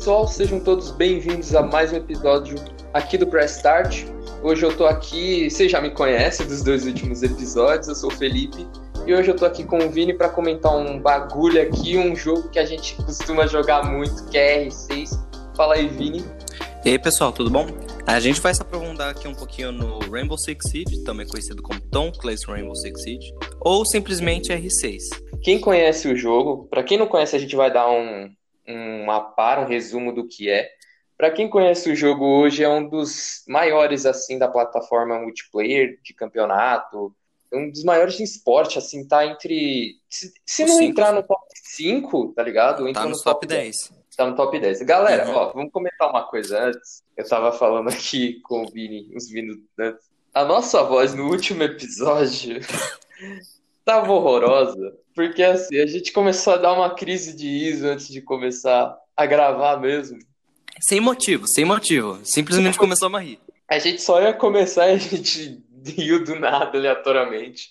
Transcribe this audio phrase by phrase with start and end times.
[0.00, 2.56] pessoal, sejam todos bem-vindos a mais um episódio
[2.94, 4.06] aqui do Press Start.
[4.42, 8.14] Hoje eu tô aqui, você já me conhece dos dois últimos episódios, eu sou o
[8.14, 8.66] Felipe
[9.06, 12.48] e hoje eu tô aqui com o Vini para comentar um bagulho aqui, um jogo
[12.48, 15.10] que a gente costuma jogar muito, que é R6.
[15.54, 16.24] Fala aí, Vini.
[16.82, 17.66] E aí, pessoal, tudo bom?
[18.06, 21.78] A gente vai se aprofundar aqui um pouquinho no Rainbow Six Siege, também conhecido como
[21.78, 25.02] Tom Clancy Rainbow Six Siege, ou simplesmente R6.
[25.42, 28.30] Quem conhece o jogo, para quem não conhece, a gente vai dar um,
[28.70, 30.68] um mapa, um resumo do que é.
[31.16, 36.14] Para quem conhece o jogo hoje, é um dos maiores assim da plataforma multiplayer de
[36.14, 37.14] campeonato,
[37.52, 39.96] um dos maiores de esporte, assim, tá entre.
[40.08, 40.84] Se, se não cinco.
[40.84, 42.88] entrar no top 5, tá ligado?
[42.88, 43.62] Entra tá no, no top, top 10.
[43.64, 44.00] 10.
[44.16, 44.82] Tá no top 10.
[44.82, 45.34] Galera, uhum.
[45.34, 47.02] ó, vamos comentar uma coisa antes.
[47.16, 50.08] Eu tava falando aqui com o Vini uns minutos antes.
[50.32, 52.60] A nossa voz no último episódio
[53.90, 54.96] tava horrorosa.
[55.14, 59.26] Porque assim, a gente começou a dar uma crise de ISO antes de começar a
[59.26, 60.18] gravar mesmo.
[60.80, 62.20] Sem motivo, sem motivo.
[62.24, 63.40] Simplesmente começou a rir.
[63.68, 67.70] A gente só ia começar e a gente riu do nada, aleatoriamente.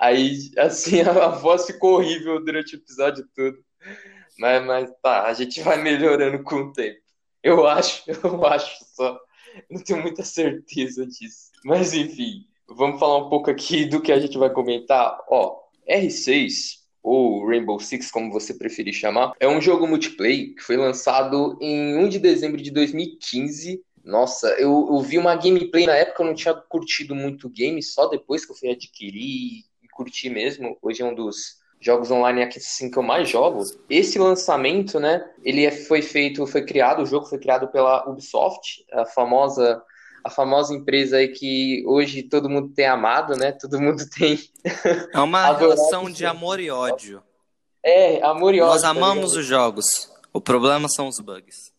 [0.00, 3.58] Aí, assim, a, voz ficou horrível durante o episódio todo.
[4.38, 7.00] Mas, mas tá, a gente vai melhorando com o tempo.
[7.42, 9.18] Eu acho, eu acho só.
[9.70, 11.50] Não tenho muita certeza disso.
[11.64, 15.18] Mas enfim, vamos falar um pouco aqui do que a gente vai comentar.
[15.28, 20.76] Ó, R6, ou Rainbow Six, como você preferir chamar, é um jogo multiplayer que foi
[20.76, 23.80] lançado em 1 de dezembro de 2015.
[24.04, 27.82] Nossa, eu, eu vi uma gameplay na época, eu não tinha curtido muito o game,
[27.82, 30.76] só depois que eu fui adquirir e curti mesmo.
[30.82, 33.62] Hoje é um dos jogos online aqui assim que eu mais jogo.
[33.88, 38.84] Esse lançamento, né, ele é, foi feito, foi criado, o jogo foi criado pela Ubisoft,
[38.92, 39.80] a famosa
[40.26, 43.52] a famosa empresa aí que hoje todo mundo tem amado, né?
[43.52, 44.36] Todo mundo tem.
[45.14, 47.22] É uma relação de amor e ódio.
[47.84, 48.72] É, amor e ódio.
[48.72, 50.12] Nós tá amamos tá os jogos.
[50.32, 51.72] O problema são os bugs.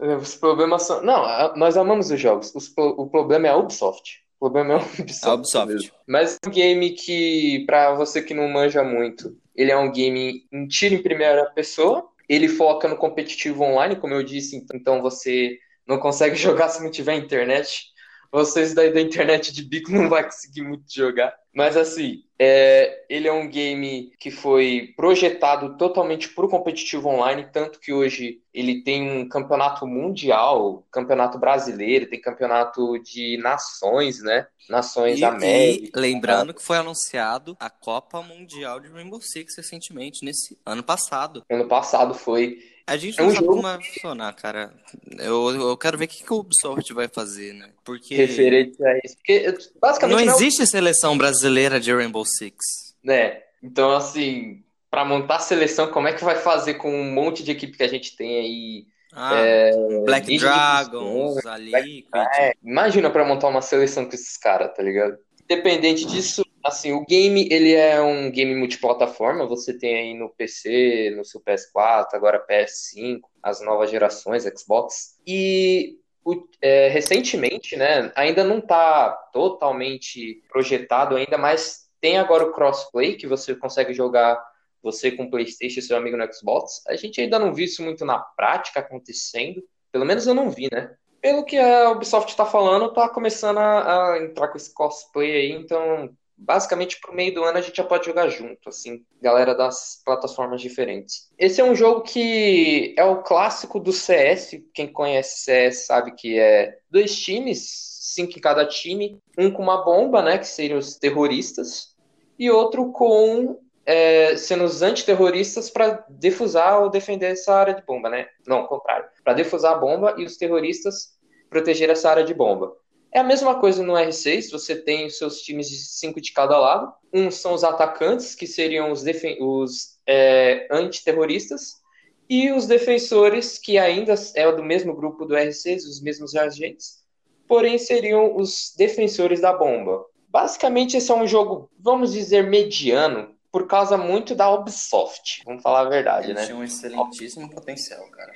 [0.00, 1.02] É, os problemas são.
[1.02, 2.54] Não, nós amamos os jogos.
[2.54, 4.22] Os, o problema é a Ubisoft.
[4.40, 5.26] O problema é a Ubisoft.
[5.26, 5.92] A Ubisoft.
[6.08, 10.46] Mas é um game que, para você que não manja muito, ele é um game
[10.50, 12.08] em tiro em primeira pessoa.
[12.26, 16.90] Ele foca no competitivo online, como eu disse, então você não consegue jogar se não
[16.90, 17.90] tiver internet
[18.30, 21.34] vocês daí da internet de bico não vai conseguir muito jogar.
[21.52, 27.48] Mas assim, é, ele é um game que foi projetado totalmente para o competitivo online,
[27.52, 34.46] tanto que hoje ele tem um campeonato mundial, campeonato brasileiro, tem campeonato de nações, né?
[34.68, 35.98] Nações e, América.
[35.98, 41.44] E lembrando que foi anunciado a Copa Mundial de Rainbow Six recentemente, nesse ano passado.
[41.50, 42.58] Ano passado foi.
[42.90, 43.56] A gente é não um sabe jogo...
[43.56, 44.74] como vai funcionar, cara.
[45.16, 47.70] Eu, eu quero ver o que, que o Ubisoft vai fazer, né?
[47.84, 48.16] Porque.
[48.16, 49.14] Referente a isso.
[49.14, 52.56] Porque, basicamente, não, existe seleção brasileira de Rainbow Six.
[53.04, 53.42] Né?
[53.62, 57.52] Então, assim, para montar a seleção, como é que vai fazer com um monte de
[57.52, 58.86] equipe que a gente tem aí?
[59.12, 59.72] Ah, é,
[60.04, 62.04] Black Dragons, ali.
[62.12, 65.16] É, imagina para montar uma seleção com esses caras, tá ligado?
[65.44, 69.46] Independente disso, assim, o game ele é um game multiplataforma.
[69.46, 75.18] Você tem aí no PC, no seu PS4, agora PS5, as novas gerações, Xbox.
[75.26, 82.52] E o, é, recentemente, né, ainda não está totalmente projetado ainda, mas tem agora o
[82.52, 84.42] crossplay que você consegue jogar
[84.82, 86.82] você com o PlayStation e seu amigo no Xbox.
[86.88, 89.62] A gente ainda não viu isso muito na prática acontecendo.
[89.92, 90.94] Pelo menos eu não vi, né?
[91.20, 95.52] Pelo que a Ubisoft está falando, está começando a, a, entrar com esse cosplay aí,
[95.52, 100.00] então basicamente pro meio do ano a gente já pode jogar junto, assim, galera das
[100.04, 101.30] plataformas diferentes.
[101.38, 106.38] Esse é um jogo que é o clássico do CS, quem conhece CS sabe que
[106.38, 107.68] é dois times,
[108.14, 111.94] cinco em cada time, um com uma bomba, né, que seriam os terroristas,
[112.38, 118.08] e outro com é, sendo os antiterroristas para defusar ou defender essa área de bomba,
[118.08, 118.26] né?
[118.46, 121.18] Não, ao contrário, para defusar a bomba e os terroristas
[121.48, 122.72] proteger essa área de bomba.
[123.12, 126.56] É a mesma coisa no R6, você tem os seus times de cinco de cada
[126.58, 126.92] lado.
[127.12, 129.02] Um são os atacantes, que seriam os,
[129.40, 131.80] os é, antiterroristas,
[132.28, 137.00] e os defensores, que ainda é do mesmo grupo do R6, os mesmos agentes,
[137.48, 140.04] porém seriam os defensores da bomba.
[140.28, 145.42] Basicamente, esse é um jogo, vamos dizer, mediano, por causa muito da Ubisoft.
[145.44, 146.46] Vamos falar a verdade, Ele né?
[146.46, 148.32] Tinha um excelentíssimo potencial, cara.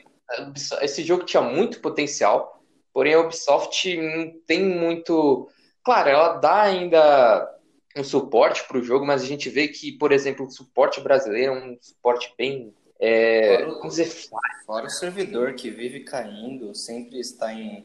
[0.82, 2.63] Esse jogo tinha muito potencial.
[2.94, 5.50] Porém, a Ubisoft não tem muito.
[5.82, 7.52] Claro, ela dá ainda
[7.96, 11.52] um suporte para o jogo, mas a gente vê que, por exemplo, o suporte brasileiro
[11.52, 12.72] é um suporte bem.
[13.00, 14.28] É, fora, o, dizer,
[14.64, 17.84] fora o servidor que vive caindo, sempre está em,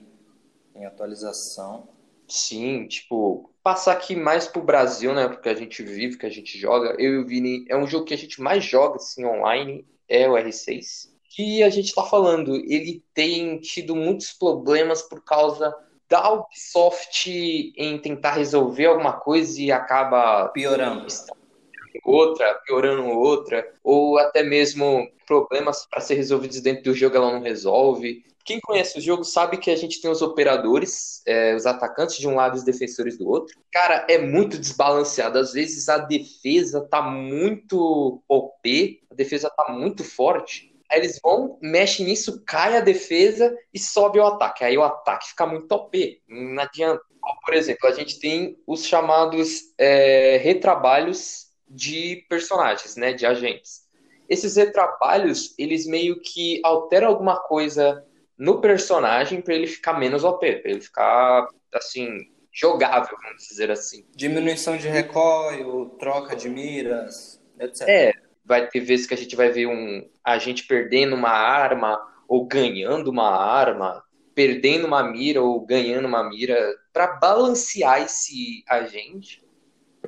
[0.75, 1.89] em atualização.
[2.27, 5.27] Sim, tipo, passar aqui mais pro Brasil, né?
[5.27, 6.95] Porque a gente vive, que a gente joga.
[7.00, 10.29] Eu e o Vini, é um jogo que a gente mais joga assim online, é
[10.29, 11.09] o R6.
[11.29, 12.55] Que a gente está falando.
[12.55, 15.73] Ele tem tido muitos problemas por causa
[16.09, 17.29] da Ubisoft
[17.77, 21.05] em tentar resolver alguma coisa e acaba piorando
[22.03, 27.41] outra, piorando outra, ou até mesmo problemas para ser resolvidos dentro do jogo ela não
[27.41, 28.23] resolve.
[28.43, 32.27] Quem conhece o jogo sabe que a gente tem os operadores, é, os atacantes de
[32.27, 33.55] um lado e os defensores do outro.
[33.71, 35.37] Cara, é muito desbalanceado.
[35.37, 40.69] Às vezes a defesa tá muito OP, a defesa tá muito forte.
[40.91, 44.63] Aí eles vão, mexem nisso, cai a defesa e sobe o ataque.
[44.63, 46.21] Aí o ataque fica muito OP.
[46.27, 47.01] Não adianta.
[47.45, 53.88] Por exemplo, a gente tem os chamados é, retrabalhos de personagens, né, de agentes.
[54.27, 58.03] Esses retrabalhos, eles meio que alteram alguma coisa
[58.38, 62.07] no personagem para ele ficar menos OP, para ele ficar assim
[62.51, 64.06] jogável, vamos dizer assim.
[64.15, 67.88] Diminuição de recoil, troca de miras, etc.
[67.88, 68.13] É,
[68.49, 73.11] vai ter vezes que a gente vai ver um agente perdendo uma arma ou ganhando
[73.11, 74.03] uma arma,
[74.33, 76.57] perdendo uma mira ou ganhando uma mira
[76.91, 79.45] para balancear esse agente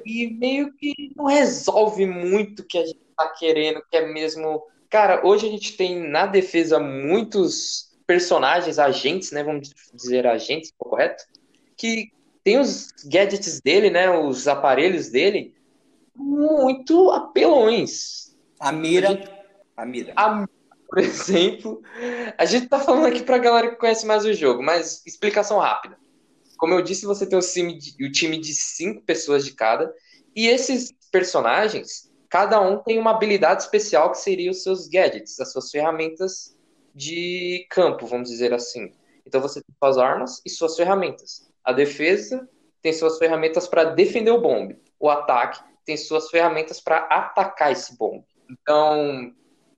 [0.03, 4.63] e meio que não resolve muito o que a gente tá querendo, que é mesmo.
[4.89, 9.43] Cara, hoje a gente tem na defesa muitos personagens, agentes, né?
[9.43, 11.23] Vamos dizer agentes, correto?
[11.77, 12.11] Que
[12.43, 14.09] tem os gadgets dele, né?
[14.09, 15.53] Os aparelhos dele
[16.15, 18.30] muito apelões.
[18.61, 19.07] A mira.
[19.07, 19.31] A, gente...
[19.75, 20.13] a mira.
[20.15, 20.47] A,
[20.87, 21.81] por exemplo,
[22.37, 25.97] a gente tá falando aqui pra galera que conhece mais o jogo, mas explicação rápida.
[26.57, 29.91] Como eu disse, você tem o time, de, o time de cinco pessoas de cada.
[30.35, 35.51] E esses personagens, cada um tem uma habilidade especial que seria os seus gadgets, as
[35.51, 36.55] suas ferramentas
[36.93, 38.91] de campo, vamos dizer assim.
[39.25, 41.49] Então você tem suas armas e suas ferramentas.
[41.63, 42.47] A defesa
[42.81, 44.79] tem suas ferramentas para defender o bombe.
[44.99, 48.25] O ataque tem suas ferramentas para atacar esse bombe.
[48.51, 49.33] Então,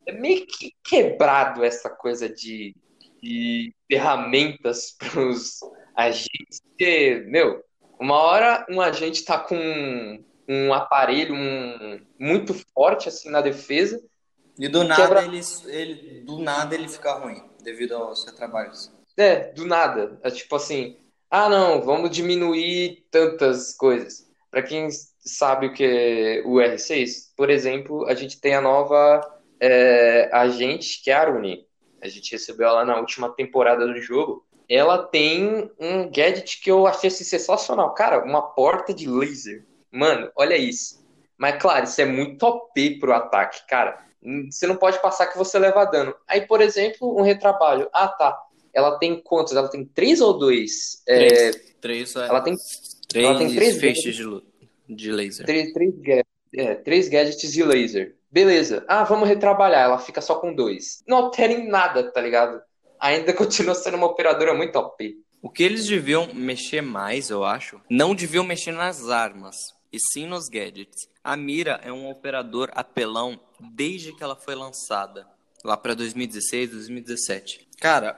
[0.05, 2.75] é meio que quebrado essa coisa de,
[3.21, 5.59] de ferramentas para os
[5.95, 6.61] agentes.
[6.61, 7.63] Porque, meu,
[7.99, 14.01] uma hora um agente tá com um aparelho um, muito forte assim na defesa.
[14.57, 15.23] E do nada quebra...
[15.23, 18.91] ele, ele, do nada ele fica ruim devido aos retrabalhos.
[19.17, 20.19] É, do nada.
[20.21, 20.97] É tipo assim,
[21.29, 24.29] ah não, vamos diminuir tantas coisas.
[24.51, 24.87] Para quem
[25.25, 29.21] sabe o que é o R6, por exemplo, a gente tem a nova
[29.59, 31.65] é, agente que é a Aruni.
[32.01, 36.87] A gente recebeu ela na última temporada do jogo ela tem um gadget que eu
[36.87, 37.93] achei assim, sensacional.
[37.93, 39.63] Cara, uma porta de laser.
[39.91, 41.03] Mano, olha isso.
[41.37, 44.03] Mas, claro, isso é muito OP pro ataque, cara.
[44.49, 46.15] Você não pode passar que você leva dano.
[46.27, 47.89] Aí, por exemplo, um retrabalho.
[47.93, 48.41] Ah, tá.
[48.73, 49.55] Ela tem quantos?
[49.55, 51.03] Ela tem três ou dois?
[51.05, 51.31] Três.
[51.33, 51.51] É...
[51.81, 52.27] Três, é.
[52.27, 52.55] Ela tem
[53.09, 54.41] três, ela tem três feixes de,
[54.87, 55.45] de laser.
[55.45, 55.93] Três, três,
[56.55, 58.15] é, três gadgets de laser.
[58.31, 58.83] Beleza.
[58.87, 59.83] Ah, vamos retrabalhar.
[59.83, 61.03] Ela fica só com dois.
[61.07, 62.61] Não altera em nada, tá ligado?
[63.03, 65.21] ainda continua sendo uma operadora muito OP.
[65.41, 69.57] O que eles deviam mexer mais, eu acho, não deviam mexer nas armas,
[69.91, 71.09] e sim nos gadgets.
[71.21, 75.27] A Mira é um operador apelão desde que ela foi lançada,
[75.63, 77.67] lá para 2016, 2017.
[77.79, 78.17] Cara,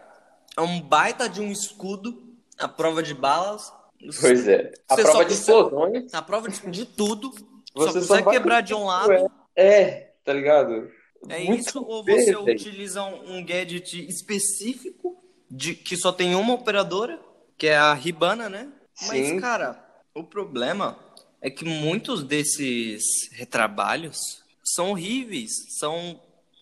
[0.55, 2.23] é um baita de um escudo,
[2.59, 3.73] a prova de balas.
[4.19, 4.71] Pois é.
[4.89, 6.13] A prova de explosões.
[6.13, 7.31] A prova de, de tudo.
[7.73, 9.11] Você só consegue quebrar de um lado.
[9.55, 10.89] É, é tá ligado?
[11.29, 15.17] É Muito isso ou você bem, utiliza um, um, gadget específico
[15.49, 17.19] de que só tem uma operadora,
[17.57, 18.71] que é a Ribana, né?
[18.93, 19.07] Sim.
[19.07, 19.83] Mas, cara,
[20.13, 20.97] o problema
[21.41, 26.19] é que muitos desses retrabalhos são horríveis, são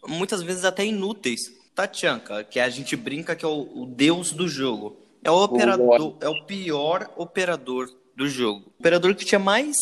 [0.07, 1.41] muitas vezes até inúteis.
[1.75, 6.17] Tachanka, que a gente brinca que é o, o deus do jogo, é o operador,
[6.21, 8.65] é o pior operador do jogo.
[8.67, 9.75] O operador que tinha mais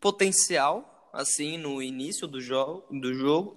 [0.00, 3.56] potencial, assim, no início do jogo, do jogo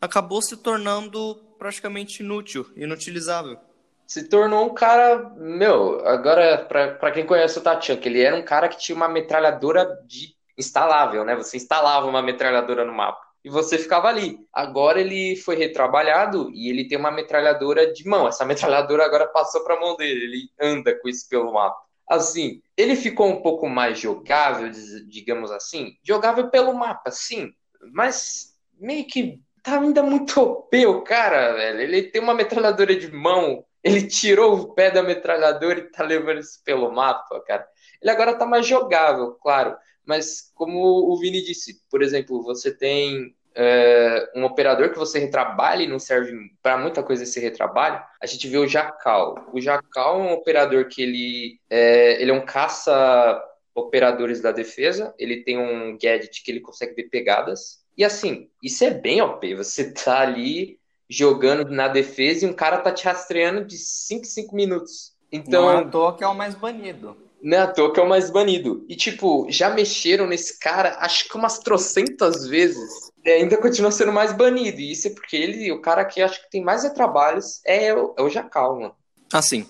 [0.00, 3.58] acabou se tornando praticamente inútil, inutilizável.
[4.06, 7.62] Se tornou um cara, meu, agora, para quem conhece o
[7.96, 11.36] que ele era um cara que tinha uma metralhadora de instalável, né?
[11.36, 14.38] Você instalava uma metralhadora no mapa e você ficava ali.
[14.52, 18.28] Agora ele foi retrabalhado e ele tem uma metralhadora de mão.
[18.28, 21.80] Essa metralhadora agora passou para a mão dele, ele anda com isso pelo mapa.
[22.08, 24.68] Assim, ele ficou um pouco mais jogável,
[25.08, 27.52] digamos assim, jogável pelo mapa, sim,
[27.92, 31.80] mas meio que tá ainda muito OP o cara, velho.
[31.80, 33.64] Ele tem uma metralhadora de mão.
[33.82, 37.66] Ele tirou o pé da metralhadora e tá levando isso pelo mapa, cara.
[38.02, 39.76] Ele agora tá mais jogável, claro.
[40.10, 45.84] Mas como o Vini disse, por exemplo, você tem é, um operador que você retrabalha
[45.84, 48.02] e não serve para muita coisa esse retrabalho.
[48.20, 49.48] A gente vê o Jacal.
[49.52, 53.40] O Jacal é um operador que ele é, ele é um caça
[53.72, 55.14] operadores da defesa.
[55.16, 57.78] Ele tem um gadget que ele consegue ver pegadas.
[57.96, 59.54] E assim, isso é bem OP.
[59.54, 64.56] Você tá ali jogando na defesa e um cara tá te rastreando de 5 5
[64.56, 65.12] minutos.
[65.30, 67.16] Então, não é à toa que é o mais banido.
[67.42, 68.84] Não é à toa que é o mais banido.
[68.88, 73.10] E, tipo, já mexeram nesse cara, acho que umas trocentas vezes.
[73.24, 74.80] E ainda continua sendo mais banido.
[74.80, 78.14] E isso é porque ele, o cara que acho que tem mais trabalhos é o,
[78.16, 78.94] é o Jacal, mano.
[79.32, 79.66] Assim,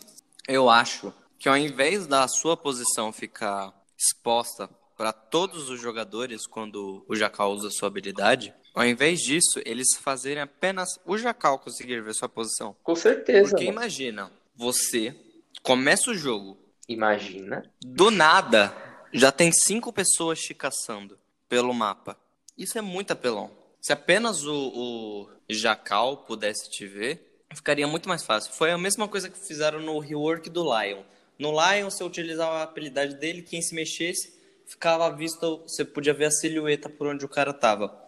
[0.49, 7.05] eu acho que ao invés da sua posição ficar exposta para todos os jogadores quando
[7.09, 12.15] o Jacal usa sua habilidade, ao invés disso, eles fazerem apenas o Jacal conseguir ver
[12.15, 12.77] sua posição.
[12.83, 13.50] Com certeza.
[13.50, 13.79] Porque mano.
[13.79, 15.17] imagina, você
[15.62, 16.59] começa o jogo.
[16.90, 17.62] Imagina.
[17.80, 18.75] Do nada,
[19.12, 21.16] já tem cinco pessoas te caçando
[21.49, 22.16] pelo mapa.
[22.59, 23.49] Isso é muito apelão.
[23.80, 28.52] Se apenas o, o Jacal pudesse te ver, ficaria muito mais fácil.
[28.54, 31.04] Foi a mesma coisa que fizeram no rework do Lion.
[31.38, 34.35] No Lion, você utilizava a habilidade dele, quem se mexesse,
[34.66, 38.04] ficava visto, você podia ver a silhueta por onde o cara tava.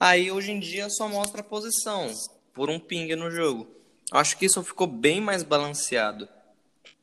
[0.00, 2.10] Aí hoje em dia só mostra a posição
[2.54, 3.68] por um ping no jogo.
[4.10, 6.26] Acho que isso ficou bem mais balanceado.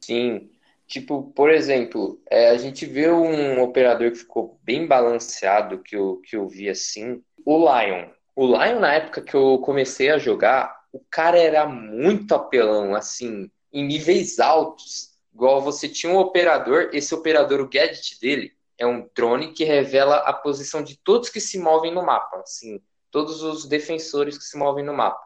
[0.01, 0.49] Sim.
[0.89, 6.19] Tipo, por exemplo, é, a gente vê um operador que ficou bem balanceado, que eu,
[6.25, 8.09] que eu vi assim, o Lion.
[8.35, 13.51] O Lion, na época que eu comecei a jogar, o cara era muito apelão, assim,
[13.71, 15.11] em níveis altos.
[15.31, 20.15] Igual você tinha um operador, esse operador, o gadget dele, é um drone que revela
[20.17, 22.81] a posição de todos que se movem no mapa, assim,
[23.11, 25.21] todos os defensores que se movem no mapa.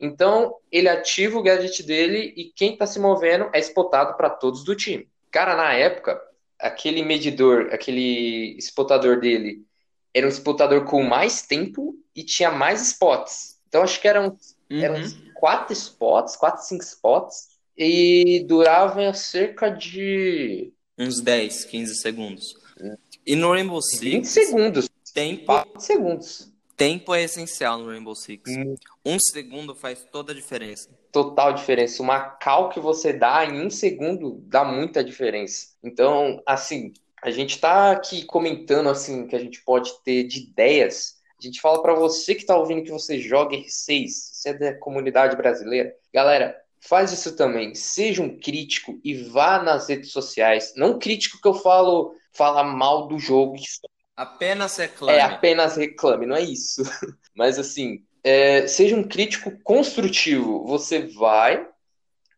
[0.00, 4.64] Então, ele ativa o gadget dele e quem está se movendo é spotado para todos
[4.64, 5.08] do time.
[5.30, 6.20] Cara, na época,
[6.58, 9.62] aquele medidor, aquele spotador dele
[10.14, 13.58] era um spotador com mais tempo e tinha mais spots.
[13.68, 14.36] Então, acho que eram,
[14.70, 14.82] uhum.
[14.82, 15.02] eram
[15.34, 20.72] quatro spots, quatro, cinco spots, e durava cerca de.
[20.98, 22.54] Uns 10, 15 segundos.
[23.24, 24.00] E no Rainbow Six.
[24.02, 24.88] 20 segundos.
[25.14, 25.64] Tempo.
[25.72, 26.52] 20 segundos.
[26.80, 28.50] Tempo é essencial no Rainbow Six.
[28.56, 28.74] Hum.
[29.04, 30.88] Um segundo faz toda a diferença.
[31.12, 32.02] Total diferença.
[32.02, 35.74] Uma cal que você dá em um segundo dá muita diferença.
[35.84, 41.18] Então, assim, a gente tá aqui comentando assim que a gente pode ter de ideias.
[41.38, 44.74] A gente fala para você que tá ouvindo que você joga R6, você é da
[44.78, 45.94] comunidade brasileira.
[46.14, 47.74] Galera, faz isso também.
[47.74, 50.72] Seja um crítico e vá nas redes sociais.
[50.74, 53.56] Não crítico que eu falo falar mal do jogo.
[54.20, 55.18] Apenas reclame.
[55.18, 56.82] É, apenas reclame, não é isso.
[57.34, 60.62] Mas assim, é, seja um crítico construtivo.
[60.66, 61.66] Você vai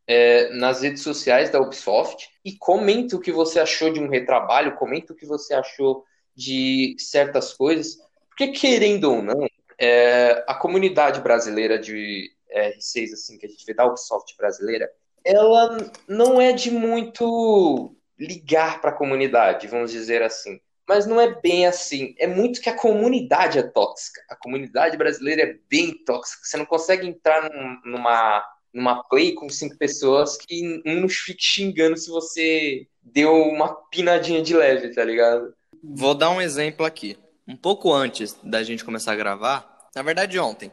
[0.07, 4.77] é, nas redes sociais da Ubisoft e comenta o que você achou de um retrabalho,
[4.77, 6.05] comenta o que você achou
[6.37, 7.99] de certas coisas.
[8.29, 13.75] Porque, querendo ou não, é, a comunidade brasileira de R6, assim, que a gente vê
[13.75, 14.89] da Ubisoft brasileira,
[15.25, 20.61] ela não é de muito ligar para a comunidade, vamos dizer assim.
[20.89, 22.15] Mas não é bem assim.
[22.19, 24.21] É muito que a comunidade é tóxica.
[24.29, 26.45] A comunidade brasileira é bem tóxica.
[26.45, 31.43] Você não consegue entrar num, numa, numa play com cinco pessoas que um não fique
[31.43, 35.55] xingando se você deu uma pinadinha de leve, tá ligado?
[35.83, 37.19] Vou dar um exemplo aqui.
[37.47, 40.71] Um pouco antes da gente começar a gravar, na verdade ontem,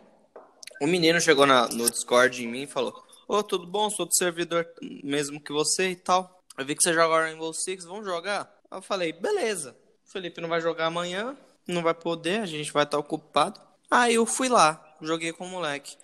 [0.81, 2.93] um menino chegou na, no Discord em mim e falou:
[3.27, 3.89] Ô, oh, tudo bom?
[3.89, 4.67] Sou do servidor
[5.03, 6.39] mesmo que você e tal.
[6.57, 8.49] Eu vi que você joga Rainbow Six, vamos jogar?
[8.71, 9.75] Eu falei, beleza.
[10.09, 11.37] O Felipe não vai jogar amanhã,
[11.67, 13.61] não vai poder, a gente vai estar ocupado.
[13.91, 15.95] Aí eu fui lá, joguei com o moleque.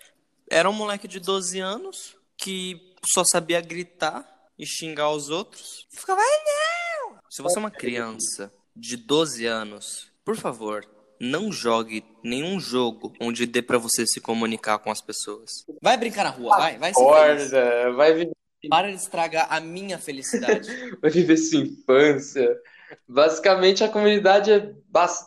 [0.47, 4.23] Era um moleque de 12 anos que só sabia gritar
[4.59, 5.87] e xingar os outros.
[5.91, 7.17] E ficava, não!
[7.31, 10.87] Se você é uma criança de 12 anos, por favor,
[11.19, 15.65] não jogue nenhum jogo onde dê para você se comunicar com as pessoas.
[15.81, 16.91] Vai brincar na rua, vai, vai.
[16.91, 18.35] Acorda, vai viver
[18.69, 20.69] para de estragar a minha felicidade.
[21.01, 22.57] Vai viver sua infância.
[23.07, 24.73] Basicamente, a comunidade é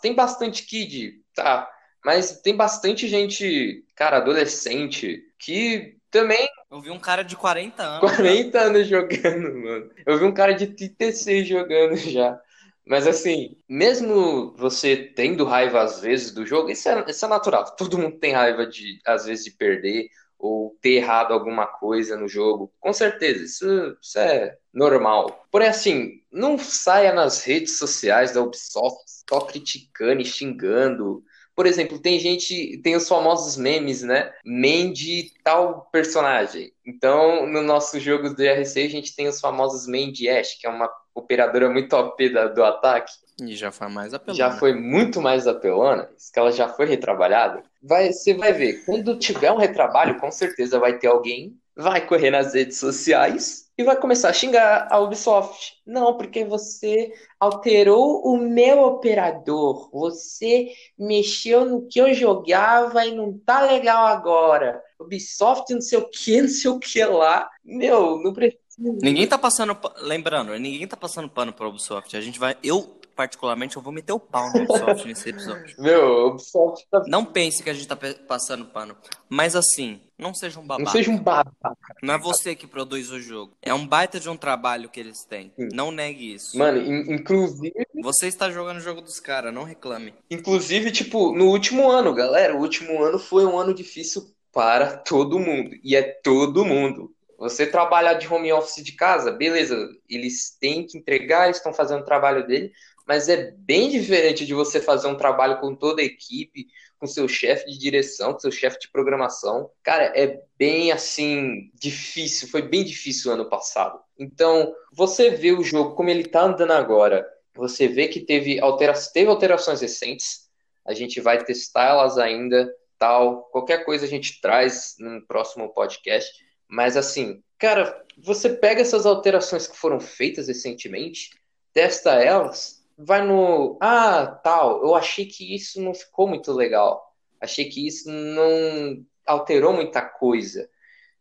[0.01, 1.69] tem bastante kid, tá?
[2.05, 6.49] Mas tem bastante gente, cara, adolescente, que também.
[6.71, 8.01] Eu vi um cara de 40 anos.
[8.01, 9.91] 40 anos jogando, mano.
[10.07, 12.41] Eu vi um cara de 36 jogando já.
[12.87, 17.77] Mas assim, mesmo você tendo raiva às vezes do jogo, isso é, isso é natural.
[17.77, 20.09] Todo mundo tem raiva de, às vezes, de perder
[20.39, 22.73] ou ter errado alguma coisa no jogo.
[22.79, 25.45] Com certeza, isso, isso é normal.
[25.51, 31.23] Porém, assim, não saia nas redes sociais da Ubisoft só criticando e xingando.
[31.55, 34.33] Por exemplo, tem gente, tem os famosos memes, né?
[34.45, 36.73] Meme de tal personagem.
[36.87, 40.69] Então, no nosso jogo do RC, a gente tem os famosos main de Ash, que
[40.69, 43.13] é uma operadora muito OP da, do ataque.
[43.41, 44.39] E já foi mais apelona.
[44.39, 47.63] Já foi muito mais apelona, que ela já foi retrabalhada.
[47.83, 52.33] Vai, você vai ver, quando tiver um retrabalho, com certeza vai ter alguém vai correr
[52.33, 55.75] nas redes sociais e vai começar a xingar a Ubisoft.
[55.87, 59.89] Não, porque você alterou o meu operador.
[59.93, 64.83] Você mexeu no que eu jogava e não tá legal agora.
[64.99, 67.49] Ubisoft, não sei o que, não sei o que lá.
[67.65, 68.59] Meu, não precisa.
[68.79, 69.77] Ninguém tá passando.
[70.01, 72.17] Lembrando, ninguém tá passando pano pra Ubisoft.
[72.17, 72.57] A gente vai.
[72.63, 75.75] Eu, particularmente, eu vou meter o pau no Ubisoft nesse episódio.
[75.83, 77.03] Meu, Ubisoft tá.
[77.09, 78.97] Não pense que a gente tá passando pano.
[79.29, 80.85] Mas assim, não seja um babaca.
[80.85, 81.97] Não seja um babaca.
[82.01, 83.53] Não é você que produz o jogo.
[83.61, 85.53] É um baita de um trabalho que eles têm.
[85.57, 85.69] Sim.
[85.73, 86.57] Não negue isso.
[86.57, 87.75] Mano, in inclusive.
[88.03, 90.15] Você está jogando o jogo dos caras, não reclame.
[90.31, 95.39] Inclusive, tipo, no último ano, galera, o último ano foi um ano difícil para todo
[95.39, 95.77] mundo.
[95.83, 97.13] E é todo mundo.
[97.39, 102.01] Você trabalha de home office de casa, beleza, eles têm que entregar, eles estão fazendo
[102.01, 102.73] o trabalho dele,
[103.07, 106.67] mas é bem diferente de você fazer um trabalho com toda a equipe,
[106.99, 109.71] com seu chefe de direção, com seu chefe de programação.
[109.85, 114.01] Cara, é bem assim difícil, foi bem difícil ano passado.
[114.19, 118.95] Então, você vê o jogo como ele tá andando agora, você vê que teve, altera
[119.13, 120.49] teve alterações recentes,
[120.85, 122.69] a gente vai testar elas ainda,
[122.99, 123.45] tal.
[123.51, 126.48] Qualquer coisa a gente traz no próximo podcast.
[126.69, 131.31] Mas assim, cara, você pega essas alterações que foram feitas recentemente,
[131.73, 133.79] testa elas, vai no.
[133.81, 137.15] Ah, tal, eu achei que isso não ficou muito legal.
[137.41, 140.69] Achei que isso não alterou muita coisa.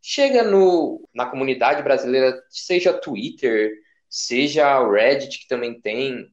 [0.02, 3.72] Chega no, na comunidade brasileira, seja Twitter,
[4.08, 6.30] seja Reddit, que também tem,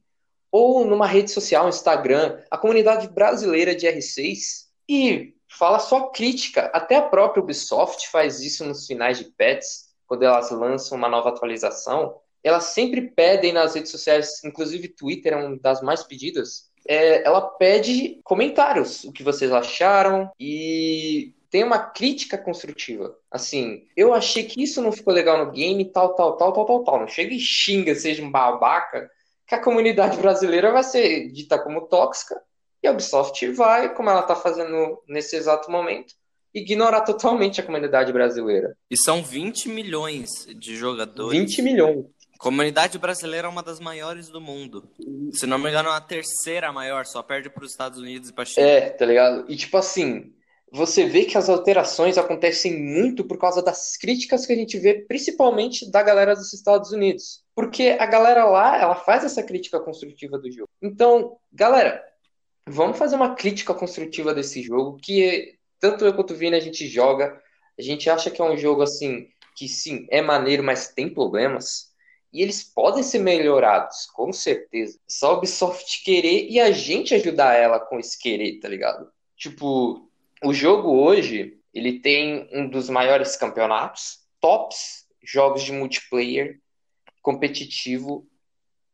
[0.50, 6.70] ou numa rede social, Instagram, a comunidade brasileira de R6, e fala só crítica.
[6.72, 11.30] Até a própria Ubisoft faz isso nos finais de patches, quando elas lançam uma nova
[11.30, 12.16] atualização.
[12.42, 16.70] Elas sempre pedem nas redes sociais, inclusive Twitter é uma das mais pedidas.
[16.86, 23.16] É, ela pede comentários, o que vocês acharam e tem uma crítica construtiva.
[23.30, 26.84] Assim, eu achei que isso não ficou legal no game, tal, tal, tal, tal, tal,
[26.84, 27.00] tal.
[27.00, 29.10] Não chega e xinga, seja um babaca,
[29.46, 32.40] que a comunidade brasileira vai ser dita como tóxica
[32.86, 36.14] e a Ubisoft vai, como ela está fazendo nesse exato momento,
[36.54, 38.76] ignorar totalmente a comunidade brasileira.
[38.90, 41.38] E são 20 milhões de jogadores.
[41.38, 42.06] 20 milhões.
[42.34, 44.88] A comunidade brasileira é uma das maiores do mundo.
[45.32, 48.32] Se não me engano, é a terceira maior, só perde para os Estados Unidos e
[48.32, 48.66] para China.
[48.66, 49.44] É, tá ligado?
[49.48, 50.32] E tipo assim,
[50.70, 54.94] você vê que as alterações acontecem muito por causa das críticas que a gente vê,
[55.06, 57.42] principalmente da galera dos Estados Unidos.
[57.54, 60.68] Porque a galera lá, ela faz essa crítica construtiva do jogo.
[60.82, 62.02] Então, galera,
[62.66, 66.86] vamos fazer uma crítica construtiva desse jogo, que tanto eu quanto o Vini a gente
[66.88, 67.40] joga,
[67.78, 71.94] a gente acha que é um jogo assim, que sim, é maneiro, mas tem problemas.
[72.32, 74.98] E eles podem ser melhorados, com certeza.
[75.06, 79.10] Só a Ubisoft querer e a gente ajudar ela com esse querer, tá ligado?
[79.36, 80.10] Tipo,
[80.42, 86.60] o jogo hoje, ele tem um dos maiores campeonatos, tops jogos de multiplayer
[87.22, 88.26] competitivo.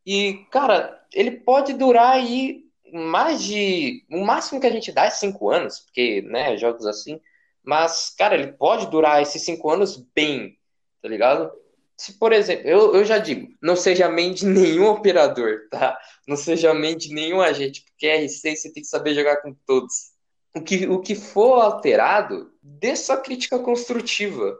[0.04, 2.61] E, cara, ele pode durar aí
[2.92, 4.04] mais de.
[4.10, 7.20] O máximo que a gente dá é cinco anos, porque, né, jogos assim.
[7.64, 10.58] Mas, cara, ele pode durar esses cinco anos bem,
[11.00, 11.50] tá ligado?
[11.96, 15.96] Se, por exemplo, eu, eu já digo, não seja main de nenhum operador, tá?
[16.26, 20.12] Não seja main de nenhum agente, porque R6 você tem que saber jogar com todos.
[20.54, 24.58] O que, o que for alterado, dê sua crítica construtiva.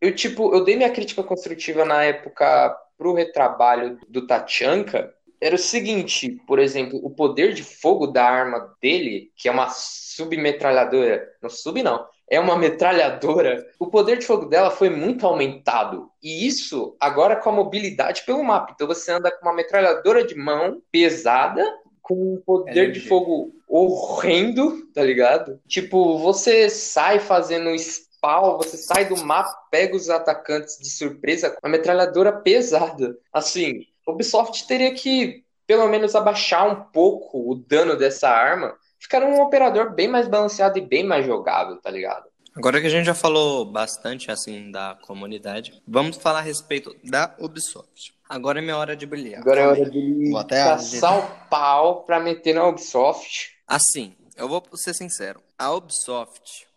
[0.00, 5.12] Eu, tipo, eu dei minha crítica construtiva na época pro retrabalho do Tachanka,
[5.44, 9.68] era o seguinte, por exemplo, o poder de fogo da arma dele, que é uma
[9.68, 16.08] submetralhadora, não sub não, é uma metralhadora, o poder de fogo dela foi muito aumentado.
[16.22, 18.72] E isso agora com a mobilidade pelo mapa.
[18.74, 21.62] Então você anda com uma metralhadora de mão pesada,
[22.00, 25.60] com um poder de fogo horrendo, tá ligado?
[25.68, 31.66] Tipo, você sai fazendo spawn, você sai do mapa, pega os atacantes de surpresa com
[31.66, 33.18] a metralhadora pesada.
[33.30, 39.40] Assim, Ubisoft teria que, pelo menos, abaixar um pouco o dano dessa arma, ficar um
[39.40, 42.24] operador bem mais balanceado e bem mais jogável, tá ligado?
[42.56, 47.34] Agora que a gente já falou bastante assim da comunidade, vamos falar a respeito da
[47.40, 48.14] Ubisoft.
[48.28, 49.40] Agora é minha hora de brilhar.
[49.40, 53.56] Agora é hora de vou até passar o pau pra meter na Ubisoft.
[53.66, 55.42] Assim, eu vou ser sincero.
[55.58, 56.68] A Ubisoft,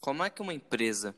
[0.00, 1.12] como é que uma empresa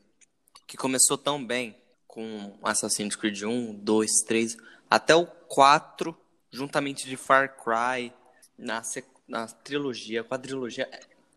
[0.65, 1.75] que começou tão bem
[2.07, 4.57] com Assassin's Creed 1, 2, 3,
[4.89, 6.15] até o 4,
[6.51, 8.13] juntamente de Far Cry,
[8.57, 8.81] na,
[9.27, 10.87] na trilogia, quadrilogia.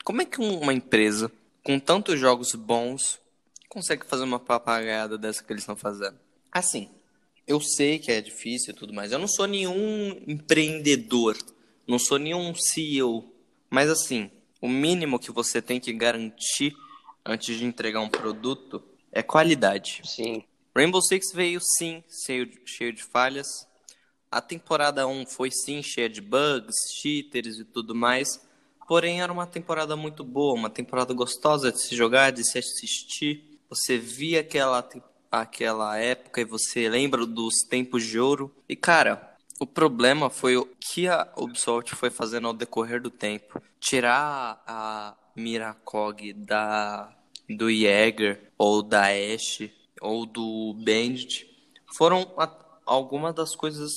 [0.05, 1.33] Como é que uma empresa
[1.65, 3.19] com tantos jogos bons
[3.69, 6.19] consegue fazer uma papagaiada dessa que eles estão fazendo?
[6.53, 6.91] Assim,
[7.47, 9.11] eu sei que é difícil e tudo mais.
[9.11, 11.37] Eu não sou nenhum empreendedor,
[11.87, 13.33] não sou nenhum CEO,
[13.71, 16.77] mas assim, o mínimo que você tem que garantir
[17.25, 20.03] antes de entregar um produto é qualidade.
[20.05, 20.45] Sim.
[20.75, 23.47] Rainbow Six veio sim, cheio, cheio de falhas.
[24.33, 28.41] A temporada 1 foi sim cheia de bugs, cheaters e tudo mais.
[28.89, 33.61] Porém, era uma temporada muito boa, uma temporada gostosa de se jogar, de se assistir.
[33.69, 34.89] Você via aquela,
[35.31, 38.51] aquela época e você lembra dos tempos de ouro.
[38.67, 43.63] E, cara, o problema foi o que a Ubisoft foi fazendo ao decorrer do tempo.
[43.79, 47.15] Tirar a Miracog da
[47.51, 51.47] do Jäger ou da Ashe ou do Bandit
[51.95, 52.27] foram
[52.85, 53.91] algumas das coisas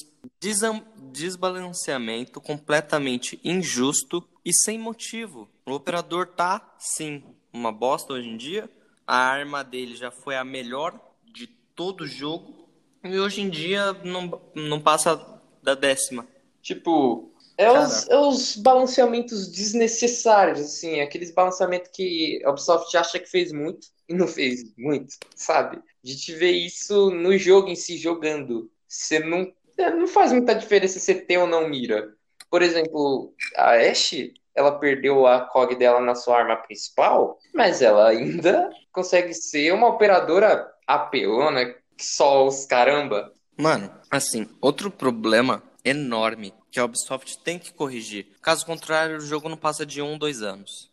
[1.11, 5.49] desbalanceamento completamente injusto e sem motivo.
[5.65, 8.69] O operador tá sim uma bosta hoje em dia.
[9.07, 12.67] A arma dele já foi a melhor de todo o jogo
[13.03, 16.27] e hoje em dia não, não passa da décima.
[16.61, 23.29] Tipo, é os, é os, balanceamentos desnecessários, assim, aqueles balanceamentos que a Ubisoft acha que
[23.29, 25.77] fez muito e não fez muito, sabe?
[25.77, 28.69] A gente vê isso no jogo em si, jogando.
[28.95, 32.13] Você não, é, não faz muita diferença se ter ou não mira.
[32.49, 38.07] Por exemplo, a Ashe, ela perdeu a COG dela na sua arma principal, mas ela
[38.07, 43.33] ainda consegue ser uma operadora apelona, que só os caramba.
[43.57, 48.27] Mano, assim, outro problema enorme que a Ubisoft tem que corrigir.
[48.41, 50.89] Caso contrário, o jogo não passa de um, dois anos.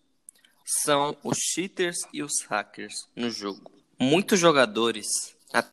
[0.64, 3.70] São os cheaters e os hackers no jogo.
[3.98, 5.08] Muitos jogadores,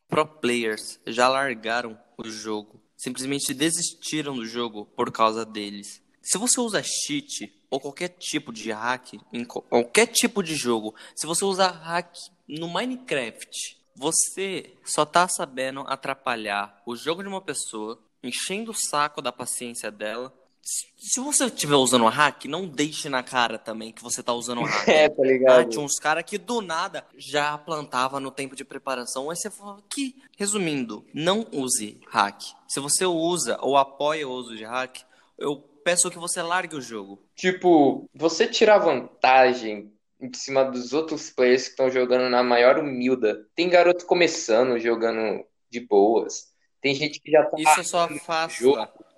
[0.08, 2.80] pro players, já largaram o jogo.
[2.96, 6.02] Simplesmente desistiram do jogo por causa deles.
[6.22, 11.26] Se você usa cheat ou qualquer tipo de hack em qualquer tipo de jogo, se
[11.26, 12.14] você usar hack
[12.46, 19.22] no Minecraft, você só tá sabendo atrapalhar o jogo de uma pessoa enchendo o saco
[19.22, 20.32] da paciência dela.
[20.62, 24.88] Se você estiver usando hack, não deixe na cara também que você tá usando hack.
[24.88, 25.60] É, tá ligado?
[25.60, 29.30] Ah, tinha uns caras que do nada já plantava no tempo de preparação.
[29.30, 32.42] Aí você fala que, resumindo, não use hack.
[32.68, 34.98] Se você usa ou apoia o uso de hack,
[35.38, 37.22] eu peço que você largue o jogo.
[37.34, 43.46] Tipo, você tirar vantagem em cima dos outros players que estão jogando na maior humilda.
[43.54, 46.50] Tem garoto começando jogando de boas.
[46.80, 47.56] Tem gente que já tá.
[47.58, 48.64] Isso só afasta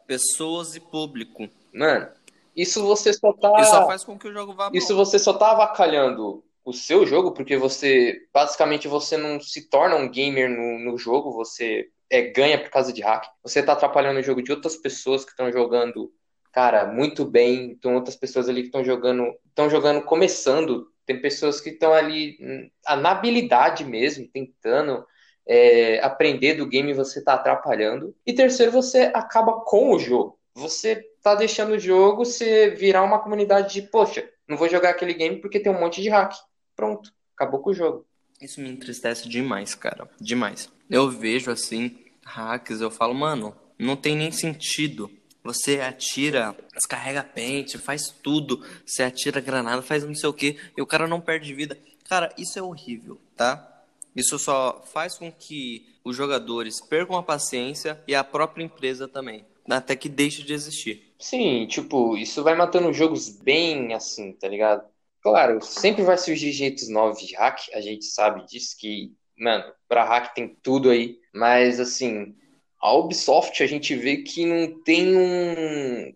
[0.06, 1.48] pessoas e público.
[1.72, 2.08] Mano,
[2.56, 3.60] isso você só tá.
[3.60, 7.06] Isso só faz com que o jogo vá Isso você só tá avacalhando o seu
[7.06, 8.26] jogo, porque você.
[8.32, 12.92] Basicamente, você não se torna um gamer no, no jogo, você é, ganha por causa
[12.92, 13.26] de hack.
[13.42, 16.12] Você tá atrapalhando o jogo de outras pessoas que estão jogando,
[16.52, 17.70] cara, muito bem.
[17.70, 19.34] Então, outras pessoas ali que estão jogando.
[19.46, 20.88] Estão jogando começando.
[21.04, 25.04] Tem pessoas que estão ali hum, na habilidade mesmo, tentando
[25.46, 28.14] é, aprender do game você está atrapalhando.
[28.26, 30.38] E terceiro, você acaba com o jogo.
[30.54, 35.14] Você está deixando o jogo se virar uma comunidade de, poxa, não vou jogar aquele
[35.14, 36.34] game porque tem um monte de hack.
[36.76, 38.06] Pronto, acabou com o jogo.
[38.40, 40.08] Isso me entristece demais, cara.
[40.20, 40.68] Demais.
[40.90, 45.10] Eu vejo assim, hacks, eu falo, mano, não tem nem sentido.
[45.44, 48.64] Você atira, descarrega pente, faz tudo.
[48.84, 51.78] Você atira granada, faz não sei o que, e o cara não perde vida.
[52.08, 53.71] Cara, isso é horrível, tá?
[54.14, 59.44] Isso só faz com que os jogadores percam a paciência e a própria empresa também,
[59.68, 61.14] até que deixe de existir.
[61.18, 64.84] Sim, tipo, isso vai matando jogos bem assim, tá ligado?
[65.22, 70.04] Claro, sempre vai surgir jeitos novos de hack, a gente sabe disso que, mano, pra
[70.04, 72.34] hack tem tudo aí, mas assim,
[72.80, 76.12] a Ubisoft a gente vê que não tem um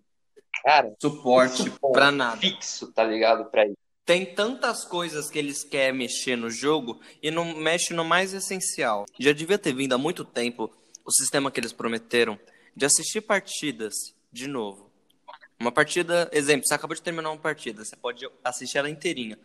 [0.65, 3.86] cara, suporte, suporte para nada fixo, tá ligado, para isso.
[4.07, 9.05] Tem tantas coisas que eles querem mexer no jogo e não mexe no mais essencial.
[9.19, 10.71] Já devia ter vindo há muito tempo
[11.05, 12.39] o sistema que eles prometeram
[12.75, 14.89] de assistir partidas de novo.
[15.59, 19.39] Uma partida, exemplo, você acabou de terminar uma partida, você pode assistir ela inteirinha,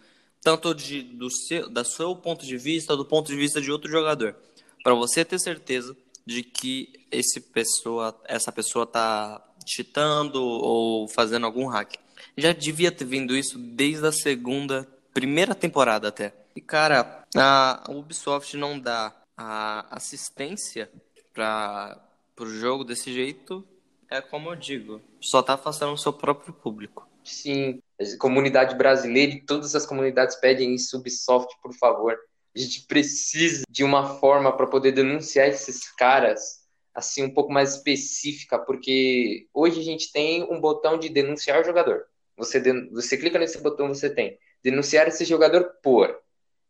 [0.44, 3.90] tanto de, do seu, da seu ponto de vista, do ponto de vista de outro
[3.90, 4.36] jogador,
[4.84, 11.66] para você ter certeza de que esse pessoa, essa pessoa está cheatando ou fazendo algum
[11.66, 11.96] hack.
[12.38, 16.34] Já devia ter vindo isso desde a segunda, primeira temporada até.
[16.56, 20.90] E cara, a Ubisoft não dá a assistência
[21.34, 21.98] para
[22.40, 23.66] o jogo desse jeito,
[24.10, 27.08] é como eu digo, só tá afastando o seu próprio público.
[27.24, 27.82] Sim,
[28.20, 32.18] comunidade brasileira e todas as comunidades pedem isso, Ubisoft, por favor.
[32.54, 36.62] A gente precisa de uma forma para poder denunciar esses caras
[36.94, 41.64] assim um pouco mais específica, porque hoje a gente tem um botão de denunciar o
[41.64, 42.06] jogador.
[42.42, 46.16] Você, você clica nesse botão, você tem denunciar esse jogador por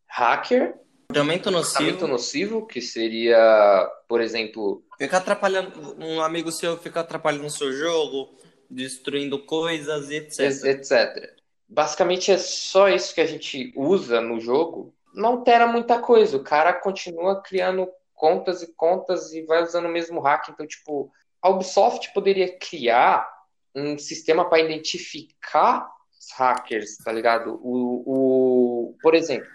[0.07, 0.75] hacker,
[1.07, 2.07] comportamento nocivo.
[2.07, 8.29] nocivo, que seria, por exemplo, ficar atrapalhando um amigo seu fica atrapalhando o seu jogo,
[8.69, 10.65] destruindo coisas, etc.
[10.65, 11.35] etc.
[11.67, 16.37] Basicamente é só isso que a gente usa no jogo não altera muita coisa.
[16.37, 20.49] O cara continua criando contas e contas e vai usando o mesmo hack.
[20.49, 23.27] Então, tipo, a Ubisoft poderia criar
[23.75, 25.89] um sistema para identificar
[26.37, 27.59] hackers, tá ligado?
[27.63, 29.49] O, o, por exemplo,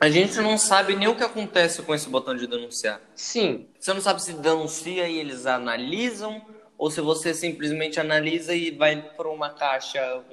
[0.00, 3.00] a gente não sabe nem o que acontece com esse botão de denunciar.
[3.14, 3.68] Sim.
[3.78, 6.42] Você não sabe se denuncia e eles analisam
[6.78, 10.24] ou se você simplesmente analisa e vai para uma caixa,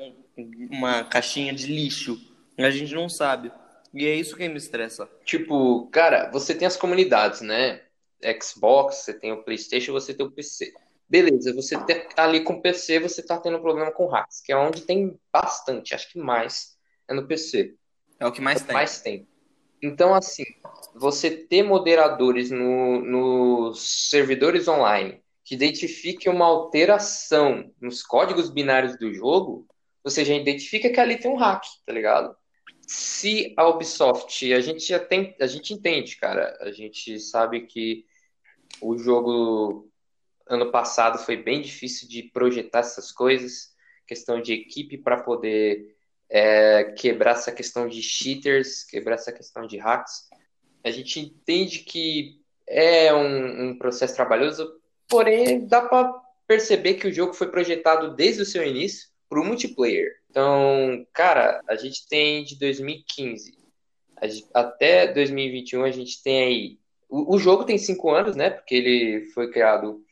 [0.72, 2.18] uma caixinha de lixo.
[2.58, 3.52] A gente não sabe.
[3.94, 5.10] E é isso que me estressa.
[5.26, 7.82] Tipo, cara, você tem as comunidades, né?
[8.42, 10.74] Xbox, você tem o PlayStation, você tem o PC.
[11.10, 14.58] Beleza, você tá ali com o PC, você tá tendo problema com hacks, que é
[14.58, 17.76] onde tem bastante, acho que mais é no PC.
[18.20, 18.74] É o que mais é tem.
[18.74, 19.28] Mais tem.
[19.82, 20.43] Então, assim,
[20.93, 29.13] você ter moderadores no, nos servidores online que identifique uma alteração nos códigos binários do
[29.13, 29.65] jogo,
[30.04, 32.36] você já identifica que ali tem um hack, tá ligado?
[32.86, 38.06] Se a Ubisoft, a gente já tem, a gente entende, cara, a gente sabe que
[38.82, 39.89] o jogo
[40.49, 43.69] ano passado foi bem difícil de projetar essas coisas,
[44.05, 45.95] questão de equipe para poder
[46.29, 50.29] é, quebrar essa questão de cheaters, quebrar essa questão de hacks.
[50.83, 54.69] A gente entende que é um, um processo trabalhoso,
[55.07, 56.13] porém dá para
[56.47, 60.12] perceber que o jogo foi projetado desde o seu início para o multiplayer.
[60.29, 63.57] Então, cara, a gente tem de 2015
[64.53, 66.79] até 2021 a gente tem aí.
[67.10, 68.49] O, o jogo tem cinco anos, né?
[68.49, 70.03] Porque ele foi criado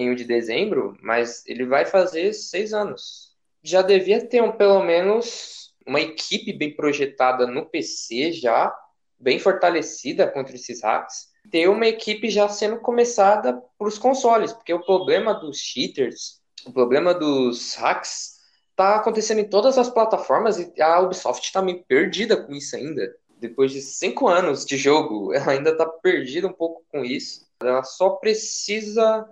[0.00, 3.36] em 1 de dezembro, mas ele vai fazer seis anos.
[3.62, 8.74] Já devia ter um, pelo menos uma equipe bem projetada no PC já,
[9.18, 11.28] bem fortalecida contra esses hacks.
[11.50, 16.72] Ter uma equipe já sendo começada para os consoles, porque o problema dos cheaters, o
[16.72, 18.38] problema dos hacks,
[18.70, 23.14] está acontecendo em todas as plataformas e a Ubisoft está meio perdida com isso ainda.
[23.38, 27.46] Depois de cinco anos de jogo, ela ainda está perdida um pouco com isso.
[27.62, 29.28] Ela só precisa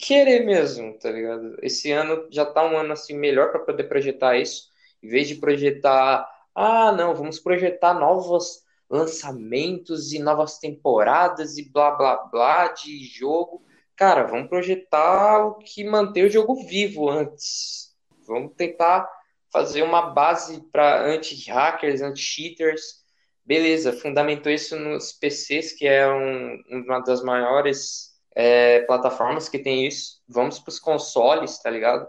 [0.00, 1.56] querer mesmo, tá ligado?
[1.62, 4.68] Esse ano já tá um ano assim melhor para poder projetar isso,
[5.02, 11.92] em vez de projetar, ah, não, vamos projetar novos lançamentos e novas temporadas e blá
[11.92, 13.62] blá blá de jogo.
[13.94, 17.94] Cara, vamos projetar o que manter o jogo vivo antes.
[18.26, 19.08] Vamos tentar
[19.52, 23.00] fazer uma base para anti-hackers, anti-cheaters.
[23.44, 29.86] Beleza, fundamentou isso nos PCs, que é um, uma das maiores é, plataformas que tem
[29.86, 30.20] isso.
[30.28, 32.08] Vamos para os consoles, tá ligado?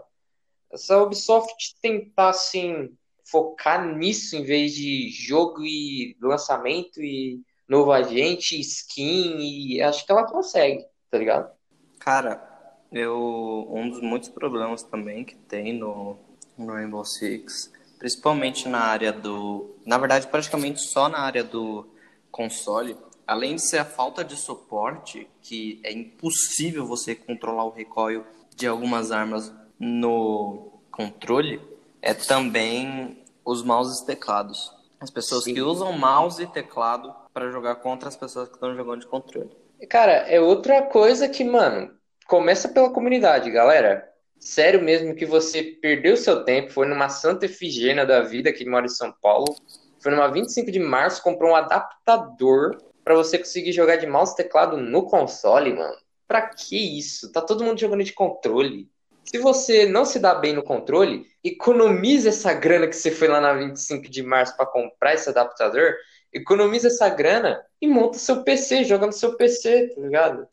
[0.70, 8.60] Essa Ubisoft tentar, assim, focar nisso em vez de jogo e lançamento e novo agente,
[8.60, 11.50] skin, e acho que ela consegue, tá ligado?
[11.98, 12.42] Cara,
[12.90, 16.18] eu um dos muitos problemas também que tem no,
[16.58, 21.88] no Rainbow Six, principalmente na área do, na verdade, praticamente só na área do
[22.30, 22.96] console,
[23.32, 28.66] além de ser a falta de suporte, que é impossível você controlar o recoil de
[28.66, 31.60] algumas armas no controle,
[32.02, 34.70] é também os mouses e teclados.
[35.00, 35.54] As pessoas Sim.
[35.54, 39.50] que usam mouse e teclado para jogar contra as pessoas que estão jogando de controle.
[39.88, 41.90] Cara, é outra coisa que, mano,
[42.26, 44.08] começa pela comunidade, galera.
[44.38, 48.86] Sério mesmo que você perdeu seu tempo, foi numa Santa Efigênia da vida que mora
[48.86, 49.56] em São Paulo,
[50.00, 54.36] foi numa 25 de março, comprou um adaptador para você conseguir jogar de mouse e
[54.36, 55.96] teclado no console, mano.
[56.26, 57.30] Pra que isso?
[57.32, 58.88] Tá todo mundo jogando de controle.
[59.24, 63.40] Se você não se dá bem no controle, economiza essa grana que você foi lá
[63.40, 65.94] na 25 de março para comprar esse adaptador,
[66.32, 70.48] economiza essa grana e monta seu PC, joga no seu PC, tá ligado?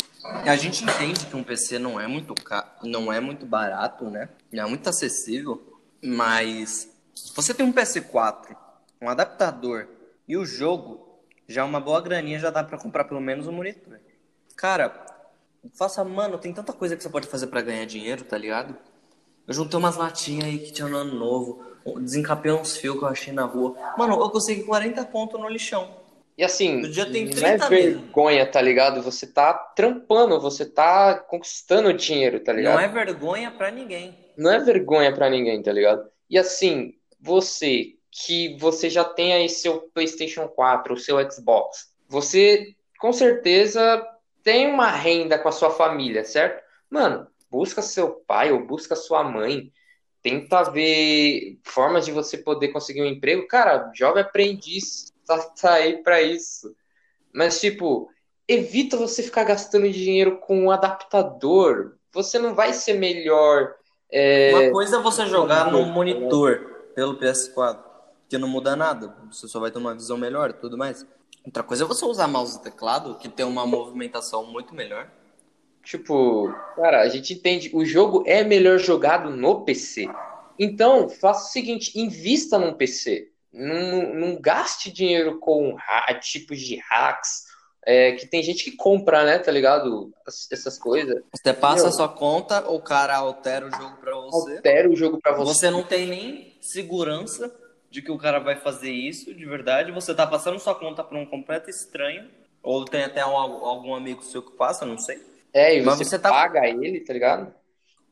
[0.45, 4.29] A gente entende que um PC não é muito caro, não é muito barato, né?
[4.51, 6.89] Não é muito acessível, mas
[7.35, 8.55] você tem um PS4,
[9.01, 9.87] um adaptador
[10.27, 11.08] e o jogo
[11.49, 13.99] já uma boa graninha já dá para comprar pelo menos um monitor.
[14.55, 14.93] Cara,
[15.73, 18.77] faça, mano, tem tanta coisa que você pode fazer para ganhar dinheiro, tá ligado?
[19.47, 21.65] Eu juntei umas latinhas aí que tinha no ano novo,
[22.01, 23.75] desencapei uns fios que eu achei na rua.
[23.97, 25.97] Mano, eu consegui 40 pontos no lixão.
[26.37, 29.01] E assim, não é vergonha, tá ligado?
[29.01, 32.75] Você tá trampando, você tá conquistando dinheiro, tá ligado?
[32.75, 34.15] Não é vergonha para ninguém.
[34.37, 36.07] Não é vergonha para ninguém, tá ligado?
[36.29, 42.75] E assim, você que você já tem aí seu PlayStation 4, o seu Xbox, você
[42.99, 44.05] com certeza
[44.43, 46.61] tem uma renda com a sua família, certo?
[46.89, 49.71] Mano, busca seu pai ou busca sua mãe,
[50.21, 53.47] tenta ver formas de você poder conseguir um emprego.
[53.47, 56.75] Cara, jovem aprendiz tá, tá aí para isso.
[57.33, 58.09] Mas, tipo,
[58.47, 61.95] evita você ficar gastando dinheiro com um adaptador.
[62.11, 63.75] Você não vai ser melhor.
[64.11, 64.51] É...
[64.53, 67.88] Uma coisa é você jogar no monitor pelo PS4.
[68.29, 69.15] Que não muda nada.
[69.31, 71.05] Você só vai ter uma visão melhor e tudo mais.
[71.43, 75.09] Outra coisa é você usar mouse e teclado, que tem uma movimentação muito melhor.
[75.83, 80.07] Tipo, cara, a gente entende, o jogo é melhor jogado no PC.
[80.59, 83.31] Então, faça o seguinte, invista num PC.
[83.51, 85.75] Não, não gaste dinheiro com
[86.21, 87.45] tipos de hacks,
[87.83, 90.13] é, que tem gente que compra, né, tá ligado?
[90.27, 91.23] Essas coisas.
[91.33, 94.57] Você passa Meu, a sua conta, o cara altera o jogo pra você.
[94.57, 95.53] Altera o jogo pra você.
[95.53, 97.51] Você não tem nem segurança
[97.89, 99.91] de que o cara vai fazer isso de verdade.
[99.91, 102.29] Você tá passando sua conta pra um completo estranho.
[102.61, 105.23] Ou tem até um, algum amigo seu que passa, não sei.
[105.53, 106.29] É, e você, você tá...
[106.29, 107.53] paga ele, tá ligado?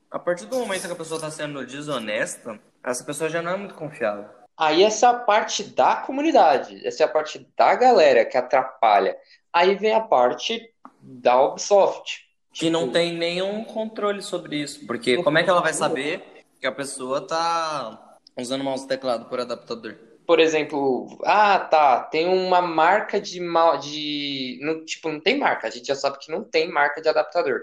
[0.09, 3.57] A partir do momento que a pessoa tá sendo desonesta, essa pessoa já não é
[3.57, 4.25] muito confiável.
[4.57, 9.15] Aí essa é a parte da comunidade, essa é a parte da galera que atrapalha.
[9.53, 12.25] Aí vem a parte da Ubisoft.
[12.51, 12.71] Que tipo...
[12.71, 14.87] não tem nenhum controle sobre isso.
[14.87, 18.06] Porque como é que ela vai saber que a pessoa tá
[18.43, 19.95] usando mouse e teclado por adaptador?
[20.25, 23.39] Por exemplo, ah, tá, tem uma marca de
[23.81, 27.07] de, não, tipo, não tem marca, a gente já sabe que não tem marca de
[27.07, 27.61] adaptador.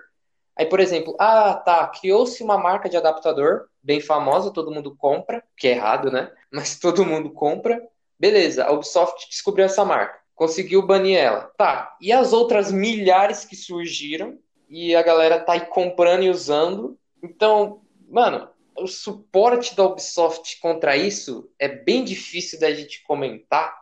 [0.57, 5.43] Aí, por exemplo, ah, tá, criou-se uma marca de adaptador bem famosa, todo mundo compra,
[5.57, 6.33] que é errado, né?
[6.51, 7.83] Mas todo mundo compra.
[8.19, 11.53] Beleza, a Ubisoft descobriu essa marca, conseguiu banir ela.
[11.59, 16.99] Tá, e as outras milhares que surgiram e a galera tá aí comprando e usando.
[17.23, 23.75] Então, mano, o suporte da Ubisoft contra isso é bem difícil da gente comentar,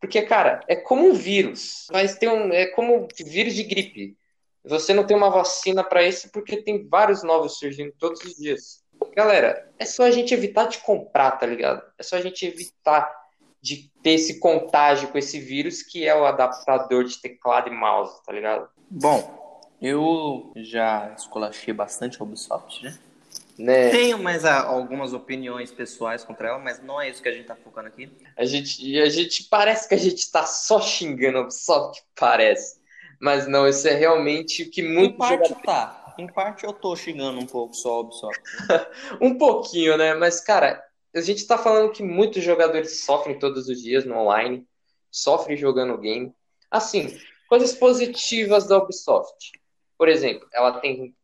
[0.00, 1.86] porque, cara, é como um vírus.
[1.90, 4.16] Mas tem um, é como vírus de gripe.
[4.64, 8.82] Você não tem uma vacina para isso porque tem vários novos surgindo todos os dias.
[9.14, 11.82] Galera, é só a gente evitar de comprar, tá ligado?
[11.98, 13.10] É só a gente evitar
[13.60, 18.22] de ter esse contágio com esse vírus que é o adaptador de teclado e mouse,
[18.24, 18.68] tá ligado?
[18.90, 22.98] Bom, eu já esculachei bastante a Ubisoft, né?
[23.58, 23.90] Né?
[23.90, 27.54] Tenho mais algumas opiniões pessoais contra ela, mas não é isso que a gente tá
[27.54, 28.10] focando aqui.
[28.36, 32.80] A gente, a gente parece que a gente tá só xingando, só que parece.
[33.20, 35.14] Mas não, isso é realmente o que muito.
[35.14, 36.14] Em parte tá.
[36.18, 38.40] Em parte eu tô xingando um pouco só Ubisoft.
[39.20, 40.14] um pouquinho, né?
[40.14, 40.82] Mas, cara,
[41.14, 44.66] a gente tá falando que muitos jogadores sofrem todos os dias no online,
[45.10, 46.32] sofrem jogando game.
[46.70, 49.52] Assim, coisas positivas da Ubisoft.
[49.96, 51.14] Por exemplo, ela tem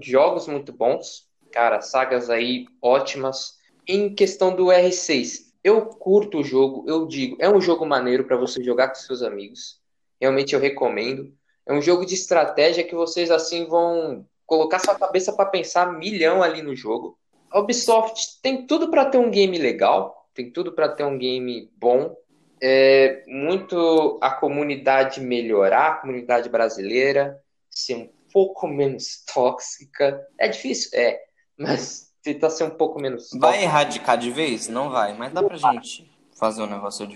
[0.00, 3.58] jogos muito bons, Cara, sagas aí ótimas.
[3.86, 8.36] Em questão do R6, eu curto o jogo, eu digo, é um jogo maneiro para
[8.36, 9.80] você jogar com seus amigos.
[10.20, 11.32] Realmente eu recomendo.
[11.66, 16.42] É um jogo de estratégia que vocês assim vão colocar sua cabeça para pensar milhão
[16.42, 17.18] ali no jogo.
[17.50, 21.70] A Ubisoft tem tudo para ter um game legal, tem tudo para ter um game
[21.76, 22.16] bom.
[22.62, 30.20] É muito a comunidade melhorar, a comunidade brasileira ser um pouco menos tóxica.
[30.38, 31.20] É difícil, é,
[31.60, 33.28] mas tentar ser um pouco menos.
[33.38, 34.66] Vai erradicar de vez?
[34.66, 37.06] Não vai, mas dá pra gente fazer um negócio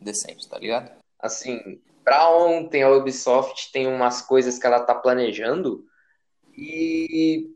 [0.00, 0.90] decente, tá ligado?
[1.18, 5.84] Assim, pra ontem a Ubisoft tem umas coisas que ela tá planejando
[6.56, 7.50] e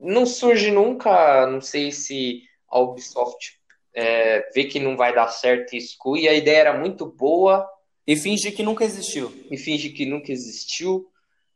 [0.00, 3.58] não surge nunca, não sei se a Ubisoft
[3.94, 7.68] é, vê que não vai dar certo e exclui, e a ideia era muito boa.
[8.06, 9.32] E finge que nunca existiu.
[9.50, 11.08] E finge que nunca existiu.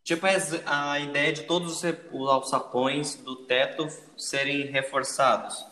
[0.09, 0.27] Tipo,
[0.65, 5.67] a ideia de todos os alçapões do teto serem reforçados.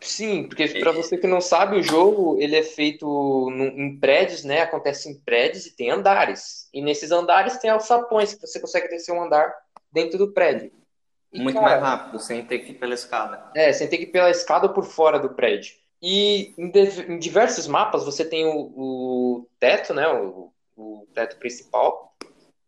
[0.00, 4.42] Sim, porque para você que não sabe, o jogo ele é feito no, em prédios,
[4.42, 4.62] né?
[4.62, 6.68] Acontece em prédios e tem andares.
[6.74, 9.54] E nesses andares tem alçapões que você consegue descer um andar
[9.92, 10.72] dentro do prédio.
[11.32, 13.52] E, Muito cara, mais rápido, sem ter que ir pela escada.
[13.54, 15.76] É, sem ter que ir pela escada ou por fora do prédio.
[16.02, 20.08] E em, de, em diversos mapas você tem o, o teto, né?
[20.08, 22.12] O, o teto principal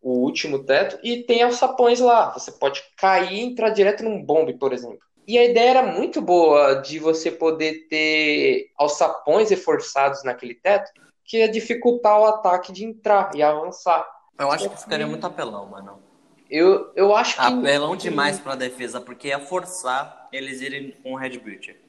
[0.06, 2.30] o último teto, e tem alçapões lá.
[2.30, 5.00] Você pode cair e entrar direto num bombe, por exemplo.
[5.26, 10.92] E a ideia era muito boa de você poder ter alçapões reforçados naquele teto,
[11.24, 14.06] que ia dificultar o ataque de entrar e avançar.
[14.38, 16.00] Eu acho que ficaria muito apelão, mano.
[16.48, 17.40] Eu, eu acho que.
[17.40, 21.80] Apelão demais pra defesa, porque ia forçar eles irem com o Red Breacher.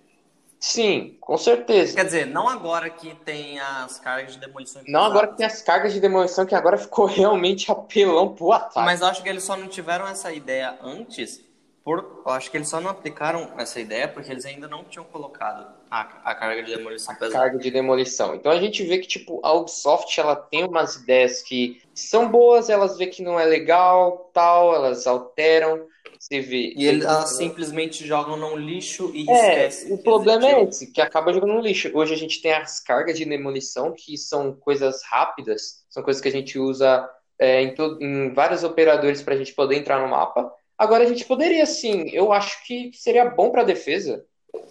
[0.60, 1.96] Sim, com certeza.
[1.96, 4.81] Quer dizer, não agora que tem as cargas de demolição.
[4.88, 8.86] Não agora que tem as cargas de demolição, que agora ficou realmente apelão pro ataque.
[8.86, 11.46] Mas eu acho que eles só não tiveram essa ideia antes.
[11.84, 15.06] Por, eu acho que eles só não aplicaram essa ideia porque eles ainda não tinham
[15.06, 17.40] colocado a, a carga de demolição a pesada.
[17.40, 18.36] Carga de demolição.
[18.36, 22.69] Então a gente vê que tipo a Ubisoft ela tem umas ideias que são boas,
[22.69, 25.88] elas vê que não é legal, tal, elas alteram.
[26.19, 26.73] Você vê.
[26.75, 29.93] E eles simplesmente jogam no lixo e é, esquecem.
[29.93, 31.91] O problema é esse, que acaba jogando no lixo.
[31.93, 36.27] Hoje a gente tem as cargas de demolição, que são coisas rápidas, são coisas que
[36.27, 40.51] a gente usa é, em, em vários operadores para a gente poder entrar no mapa.
[40.77, 44.23] Agora a gente poderia, sim, eu acho que seria bom para a defesa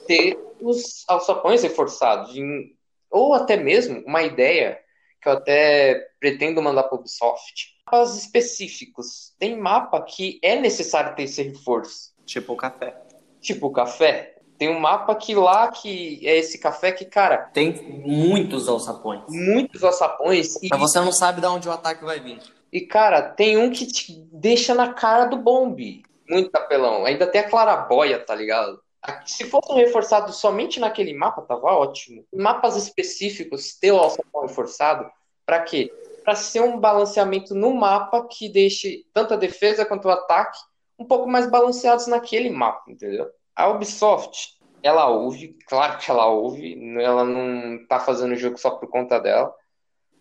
[0.07, 2.37] ter os alçapões reforçados.
[2.37, 2.75] Em,
[3.11, 4.79] ou até mesmo uma ideia
[5.21, 7.77] que eu até pretendo mandar para o Ubisoft.
[7.87, 9.35] Mapas específicos.
[9.39, 12.13] Tem mapa que é necessário ter esse reforço.
[12.25, 12.97] Tipo o café.
[13.41, 14.37] Tipo o café.
[14.59, 17.39] Tem um mapa que lá que é esse café que, cara.
[17.53, 17.73] Tem
[18.05, 19.23] muitos alçapões.
[19.29, 20.57] Muitos alçapões.
[20.63, 20.69] E...
[20.71, 22.41] Mas você não sabe de onde o ataque vai vir.
[22.73, 26.03] E, cara, tem um que te deixa na cara do bombe.
[26.29, 27.05] Muito apelão.
[27.05, 28.81] Ainda tem a clarabóia, tá ligado?
[29.25, 32.25] Se fosse um reforçado somente naquele mapa, tava ótimo.
[32.35, 35.11] Mapas específicos, ter o alçapão reforçado,
[35.45, 35.93] para quê?
[36.25, 40.59] Para ser um balanceamento no mapa que deixe tanto a defesa quanto o ataque
[40.99, 43.29] um pouco mais balanceados naquele mapa, entendeu?
[43.55, 48.71] A Ubisoft, ela ouve, claro que ela ouve, ela não tá fazendo o jogo só
[48.71, 49.55] por conta dela.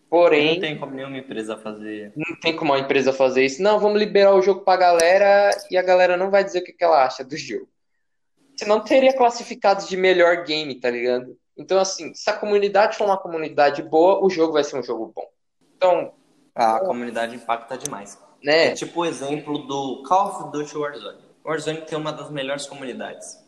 [0.08, 0.54] Porém.
[0.54, 2.12] Não tem como nenhuma empresa fazer.
[2.16, 3.60] Não tem como uma empresa fazer isso.
[3.60, 6.76] Não, vamos liberar o jogo pra galera e a galera não vai dizer o que
[6.78, 7.68] ela acha do jogo.
[8.56, 11.36] Você não teria classificados de melhor game, tá ligado?
[11.56, 15.12] Então, assim, se a comunidade for uma comunidade boa, o jogo vai ser um jogo
[15.14, 15.28] bom.
[15.76, 16.12] Então.
[16.54, 18.18] A comunidade impacta demais.
[18.42, 18.68] Né?
[18.68, 21.18] É tipo o exemplo do Call of Duty Warzone.
[21.44, 23.38] Warzone tem uma das melhores comunidades.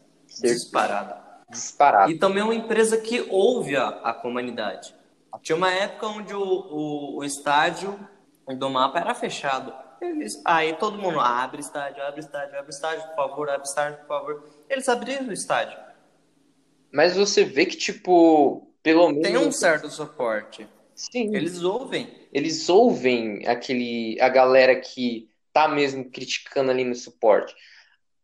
[0.41, 1.15] Disparado.
[1.51, 2.11] Disparado.
[2.11, 4.95] E também é uma empresa que ouve a, a comunidade.
[5.43, 7.99] Tinha uma época onde o, o, o estádio
[8.47, 9.73] do mapa era fechado.
[10.01, 14.07] Eles, aí todo mundo abre estádio, abre estádio, abre estádio, por favor, abre estádio, por
[14.07, 14.49] favor.
[14.69, 15.79] Eles abriram o estádio.
[16.93, 19.23] Mas você vê que, tipo, pelo menos.
[19.23, 20.69] Tem um certo suporte.
[20.95, 21.35] Sim.
[21.35, 22.29] Eles ouvem.
[22.33, 24.19] Eles ouvem aquele.
[24.21, 27.55] a galera que tá mesmo criticando ali no suporte.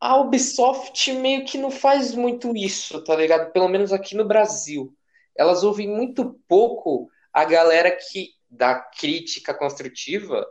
[0.00, 3.52] A Ubisoft meio que não faz muito isso, tá ligado?
[3.52, 4.94] Pelo menos aqui no Brasil.
[5.36, 10.46] Elas ouvem muito pouco a galera que dá crítica construtiva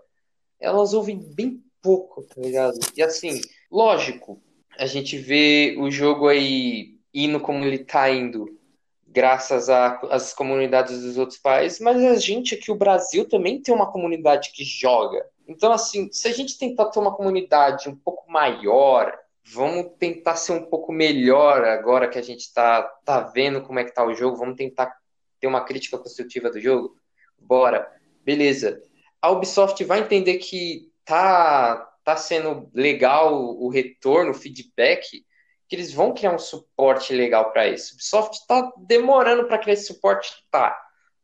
[0.64, 2.80] elas ouvem bem pouco, tá ligado?
[2.96, 4.42] E assim, lógico,
[4.80, 8.58] a gente vê o jogo aí indo como ele tá indo,
[9.06, 13.92] graças às comunidades dos outros países, mas a gente aqui, o Brasil, também tem uma
[13.92, 15.24] comunidade que joga.
[15.48, 19.14] Então, assim, se a gente tentar ter uma comunidade um pouco maior,
[19.46, 23.84] vamos tentar ser um pouco melhor agora que a gente tá, tá vendo como é
[23.84, 24.96] que tá o jogo, vamos tentar
[25.40, 26.96] ter uma crítica construtiva do jogo?
[27.38, 27.92] Bora.
[28.24, 28.82] Beleza
[29.24, 35.24] a Ubisoft vai entender que tá, tá sendo legal o retorno, o feedback,
[35.70, 37.94] que eles vão criar um suporte legal para isso.
[37.94, 40.78] A Ubisoft está demorando para criar esse suporte, tá.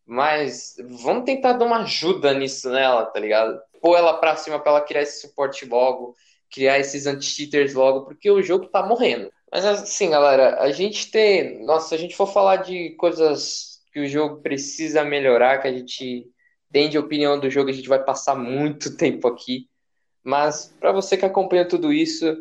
[0.05, 3.59] Mas vamos tentar dar uma ajuda nisso nela, tá ligado?
[3.81, 6.15] Pôr ela para cima para ela criar esse suporte logo,
[6.49, 9.29] criar esses anti-cheaters logo, porque o jogo tá morrendo.
[9.51, 11.65] Mas assim, galera, a gente tem.
[11.65, 15.73] Nossa, se a gente for falar de coisas que o jogo precisa melhorar, que a
[15.73, 16.25] gente
[16.71, 19.67] tem de opinião do jogo, a gente vai passar muito tempo aqui.
[20.23, 22.37] Mas para você que acompanha tudo isso,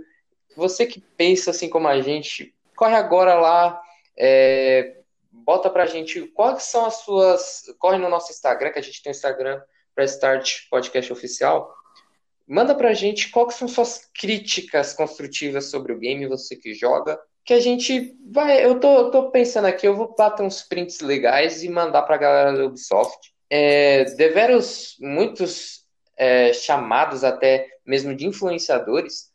[0.56, 3.80] você que pensa assim como a gente, corre agora lá,
[4.18, 4.98] é,
[5.30, 7.62] bota pra gente quais são as suas.
[7.78, 9.60] Corre no nosso Instagram, que a gente tem o Instagram
[9.94, 11.74] para Start Podcast Oficial.
[12.46, 17.18] Manda pra gente quais são suas críticas construtivas sobre o game, você que joga.
[17.44, 18.64] Que a gente vai.
[18.64, 22.16] Eu tô, eu tô pensando aqui, eu vou bater uns prints legais e mandar pra
[22.16, 25.84] galera do Ubisoft é, deveros muitos
[26.16, 29.30] é, chamados até mesmo de influenciadores,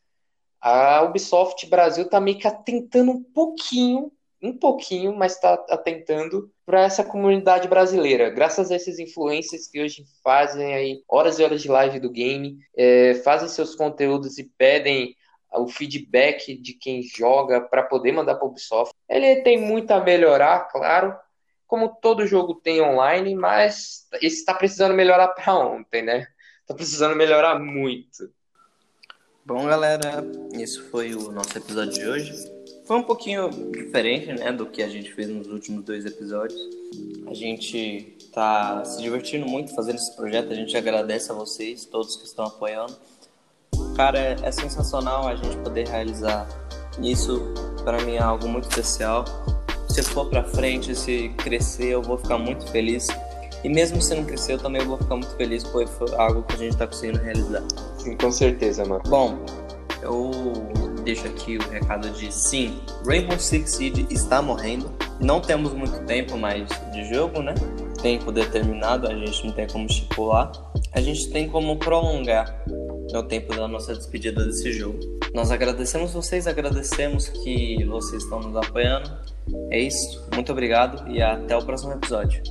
[0.60, 4.10] a Ubisoft Brasil está meio que atentando um pouquinho,
[4.42, 8.30] um pouquinho, mas está atentando para essa comunidade brasileira.
[8.30, 12.58] Graças a esses influencers que hoje fazem aí horas e horas de live do game,
[12.76, 15.14] é, fazem seus conteúdos e pedem
[15.52, 18.94] o feedback de quem joga para poder mandar para Ubisoft.
[19.08, 21.14] Ele tem muito a melhorar, claro,
[21.74, 26.28] como todo jogo tem online, mas esse está precisando melhorar para ontem, né?
[26.60, 28.30] Está precisando melhorar muito.
[29.44, 32.32] Bom, galera, esse foi o nosso episódio de hoje.
[32.86, 36.60] Foi um pouquinho diferente, né, do que a gente fez nos últimos dois episódios.
[37.26, 40.52] A gente tá se divertindo muito fazendo esse projeto.
[40.52, 42.96] A gente agradece a vocês, todos que estão apoiando.
[43.96, 46.46] Cara, é, é sensacional a gente poder realizar
[47.02, 47.52] isso.
[47.82, 49.24] Para mim é algo muito especial
[50.02, 53.06] se for para frente, se crescer, eu vou ficar muito feliz.
[53.62, 56.54] E mesmo se não crescer, eu também vou ficar muito feliz, pois foi algo que
[56.54, 57.62] a gente tá conseguindo realizar.
[57.98, 59.02] Sim, com certeza, mano.
[59.08, 59.38] Bom,
[60.02, 60.30] eu
[61.04, 64.90] deixo aqui o recado de sim, Rainbow Six Siege está morrendo.
[65.20, 67.54] Não temos muito tempo mais de jogo, né?
[68.02, 70.52] Tempo determinado, a gente não tem como estipular.
[70.92, 72.64] A gente tem como prolongar
[73.12, 74.98] o tempo da nossa despedida desse jogo.
[75.32, 79.10] Nós agradecemos vocês, agradecemos que vocês estão nos apoiando.
[79.70, 82.42] É isso, muito obrigado e até o próximo episódio.